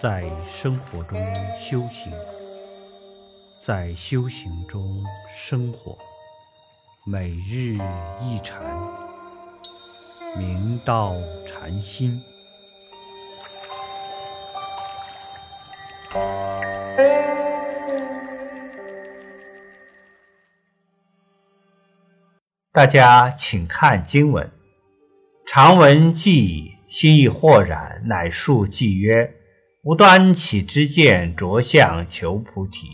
[0.00, 1.20] 在生活中
[1.54, 2.10] 修行，
[3.60, 5.98] 在修行中生活，
[7.04, 7.76] 每日
[8.18, 8.62] 一禅，
[10.38, 11.16] 明道
[11.46, 12.18] 禅心。
[22.72, 24.50] 大家请看经文，
[25.46, 29.30] 常闻记心意豁然，乃述偈曰
[29.90, 32.86] ：“无端起之见，着相求菩提。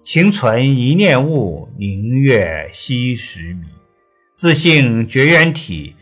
[0.00, 3.66] 情存一念悟，明月惜时迷。
[4.32, 5.96] 自性绝缘体，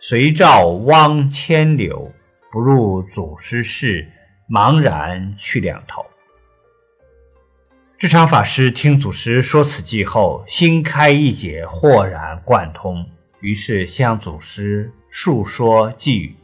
[0.00, 2.12] 随照汪千流。
[2.50, 4.04] 不入祖师室，
[4.50, 6.04] 茫然去两头。”
[7.96, 13.08] 智常法师听祖师说此偈后，心开意解，豁然贯通，
[13.38, 16.34] 于是向祖师述说偈语。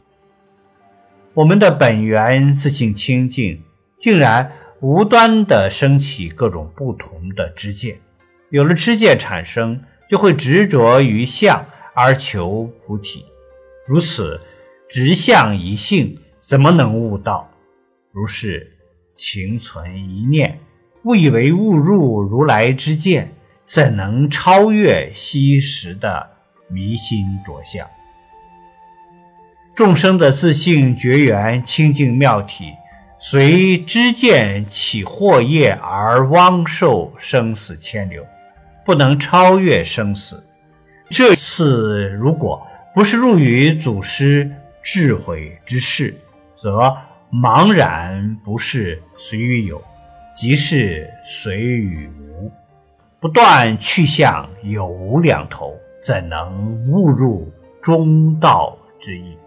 [1.39, 3.63] 我们的本源自性清净，
[3.97, 4.51] 竟然
[4.81, 7.95] 无端地升起各种不同的知见。
[8.49, 11.65] 有了知见产生，就会执着于相
[11.95, 13.23] 而求菩提。
[13.87, 14.41] 如此
[14.89, 17.49] 执相一性，怎么能悟道？
[18.11, 18.69] 如是
[19.13, 20.59] 情存一念。
[21.05, 26.31] 误以为误入如来之见，怎能超越昔时的
[26.67, 27.87] 迷心着相？
[29.79, 32.73] 众生的自性觉缘清净妙体，
[33.17, 38.21] 随知见起惑业而枉受生死牵流，
[38.83, 40.43] 不能超越生死。
[41.09, 42.61] 这次如果
[42.93, 44.51] 不是入于祖师
[44.83, 46.13] 智慧之士，
[46.57, 46.93] 则
[47.31, 49.81] 茫然不是随于有。
[50.35, 52.51] 即是随与无，
[53.17, 57.49] 不断去向有无两头，怎能误入
[57.81, 59.37] 中道之意？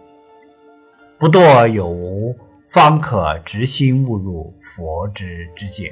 [1.23, 5.89] 不堕有无，方可直心悟入佛之之境。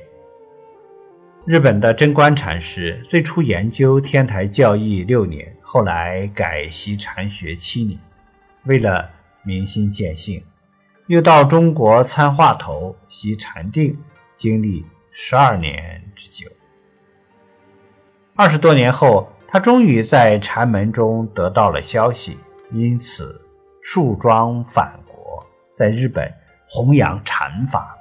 [1.45, 7.97] 日本的贞观禅师最初研究天台教义六年，后来改习禅学七年，
[8.65, 9.09] 为了
[9.41, 10.43] 明心见性，
[11.07, 13.97] 又到中国参化头习禅定。
[14.35, 16.51] 经历十二年之久，
[18.35, 22.37] 二十多年后，他终于在禅门中得到了消息，
[22.73, 23.41] 因此
[23.81, 24.99] 树桩返，
[25.81, 26.31] 在日本
[26.67, 27.97] 弘扬禅法。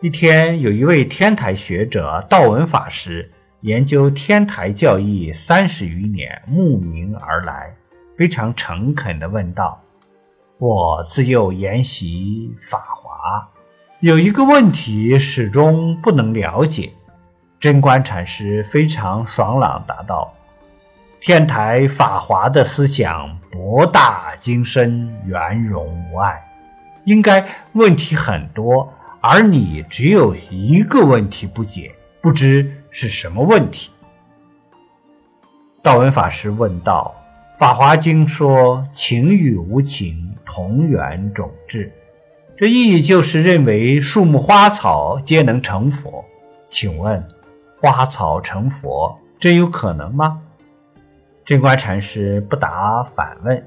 [0.00, 3.28] 一天，有一位天台学者道文法师
[3.62, 7.74] 研究天台教义三十余年，慕名而来，
[8.16, 9.82] 非常诚恳地问道
[10.58, 13.50] ：“我自幼研习法华。”
[13.98, 16.92] 有一个问题始终不能了解，
[17.58, 20.32] 贞观禅师非常爽朗答道
[21.20, 26.42] ：“天台法华的思想博大精深，圆融无碍，
[27.04, 31.92] 应该问题很多，而你只有一个问题不解，
[32.22, 33.90] 不知是什么问题。”
[35.82, 37.14] 道文法师问道
[37.60, 41.92] ：“法华经说情与无情同源种质。”
[42.56, 46.24] 这意义就是认为树木花草皆能成佛，
[46.66, 47.22] 请问
[47.78, 50.40] 花草成佛真有可能吗？
[51.44, 53.66] 贞观禅师不答反问：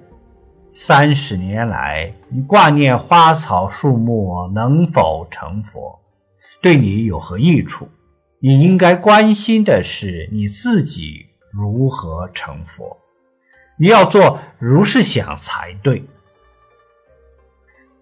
[0.71, 5.99] 三十年来，你挂念花草树木能否成佛，
[6.61, 7.87] 对你有何益处？
[8.39, 12.97] 你应该关心的是你自己如何成佛，
[13.77, 16.03] 你要做如是想才对。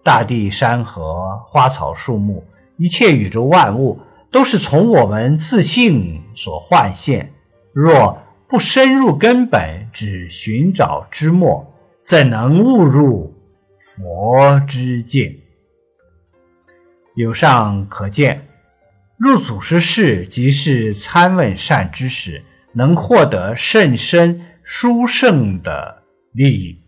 [0.04, 2.44] 大地、山河、花草、树木，
[2.76, 4.00] 一切宇宙万物，
[4.30, 7.32] 都是从我们自性所幻现。
[7.72, 8.18] 若
[8.52, 13.34] 不深入根本，只寻找之末，怎能悟入
[13.78, 15.40] 佛之境？
[17.14, 18.46] 由上可见，
[19.16, 22.42] 入祖师室即是参问善知识，
[22.74, 26.02] 能获得甚深殊胜的
[26.32, 26.78] 利益。